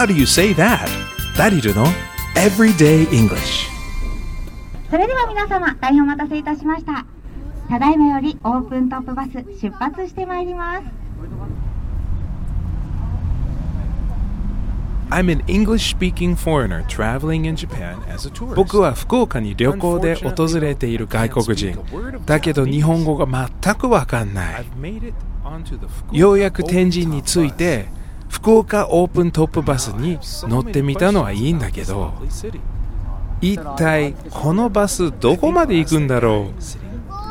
[0.00, 0.88] How do you say that?
[1.36, 1.84] ダリルの
[2.34, 3.68] Everyday English
[4.90, 7.04] それでは皆様大変お待たせいたしました
[7.68, 10.84] ただいまよりオープントップバス出発してまいります
[15.10, 18.54] I'm an English-speaking foreigner traveling in Japan as a tourist.
[18.54, 21.78] 僕は福岡に旅行で訪れている外国人。
[22.24, 24.66] だけど日本語が全くわかんない。
[26.12, 27.88] ようやく天神に着いて、
[28.30, 32.14] 福岡オープントップバスに乗ってみたのはいいんだけど、
[33.42, 36.52] 一体このバスどこまで行くんだろ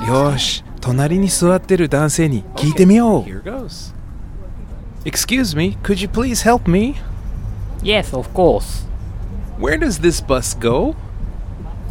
[0.03, 3.23] うよし、隣に座ってる男性に聞いてみよう。
[5.05, 6.95] Excuse me, could you please help me?
[7.81, 8.85] Yes, of course.
[9.57, 10.95] Where does this bus go?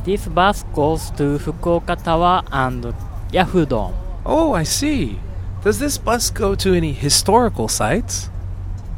[0.05, 2.95] This bus goes to Fukuoka Tower and
[3.33, 3.95] Yahoo Dome.
[4.25, 5.19] Oh, I see.
[5.65, 8.31] Does this bus go to any historical sites?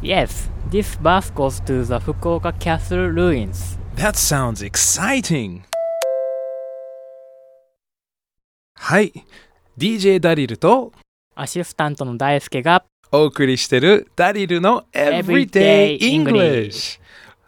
[0.02, 3.78] Yes, this bus goes to the Fukuoka Castle ruins.
[3.96, 5.60] That sounds exciting!
[8.76, 9.12] はい、
[9.76, 10.92] DJ ダリルと
[11.34, 16.98] アシスタントの大輔がお送りしてるダリルの Everyday English!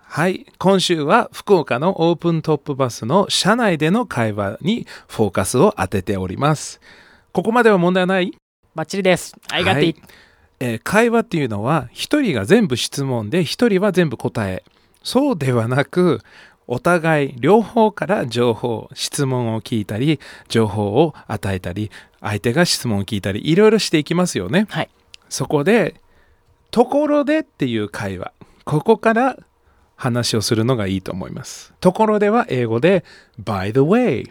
[0.03, 6.83] はい、今週は福岡のオープントップバスの車内での会話にフォーカスを当てております。
[7.33, 8.35] ここまでは問題ない？
[8.75, 9.35] バッチリです。
[9.51, 9.99] ありがと it!、
[10.63, 14.63] えー会話っていうのは一人が全部質問で一人は全部答え。
[15.03, 16.21] そうではなく
[16.69, 21.91] お互い両方から情報質問を聞いたり情報を与えたり
[22.21, 24.69] 相手が質問を聞いたりいろいろしていきますよね。
[24.71, 24.91] はい。
[25.29, 25.97] そこで
[26.71, 28.33] ところでっていう会話。
[28.65, 29.37] ここから
[29.97, 31.75] 話をするのがいいと思います。
[31.81, 33.05] ところでは英語で
[33.43, 34.31] by the way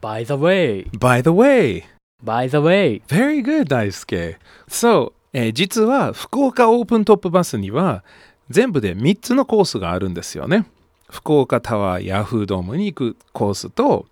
[0.00, 3.02] By the way, by the way by the way.
[3.06, 4.38] Very good, 大輔。
[4.66, 8.04] そう、えー実は福岡オープントップバスには
[8.50, 10.66] 全部で3つのコースがあるんですよね。
[11.10, 14.06] 福岡タワーヤフードームに行くコースと、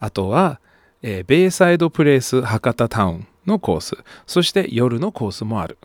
[0.00, 0.60] あとは、
[1.02, 3.96] えーベイサイドプレイス博多タウンのコース、
[4.26, 5.78] そして夜のコースもある。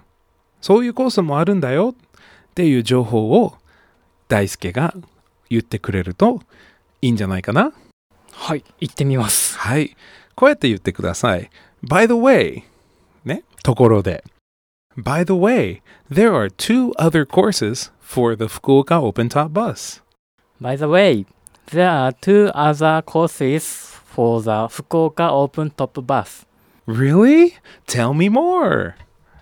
[0.61, 3.55] そういうコースもあるんだよっていう情報を
[4.27, 4.93] 大輔が
[5.49, 6.41] 言ってくれると
[7.01, 7.73] いいんじゃないかな？
[8.31, 8.63] はい。
[8.79, 9.57] 行ってみます。
[9.57, 9.95] はい。
[10.35, 11.49] こうやって言ってください。
[11.83, 12.63] By the way,
[13.25, 14.23] ね、ところで。
[14.97, 20.01] By the way, there are two other courses for the Fukuoka Open Top Bus.
[20.59, 21.27] By the way,
[21.67, 26.47] there are two other courses for the Fukuoka Open Top Bus.
[26.87, 27.53] Really?
[27.85, 28.95] Tell me more!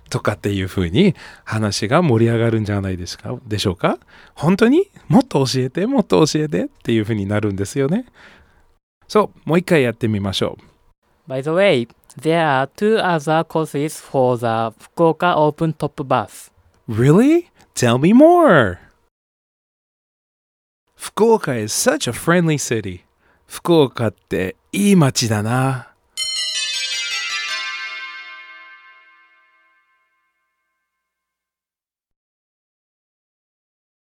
[0.10, 3.98] とかっていう風に話が盛り上がるんじゃないですかでしょうか
[4.36, 8.06] 本当にもっと教えて、もっと教えてっていう風になるんですよね。
[9.08, 10.75] そう、もう一回やってみましょう。
[11.27, 11.87] By the way,
[12.17, 16.51] there are two other courses for the Fukuoka Open Top Bus.
[16.89, 17.51] Really?
[17.75, 18.81] Tell me more!
[20.99, 23.05] Fukuoka is such a friendly city.
[23.47, 25.93] 福岡っていい街だな。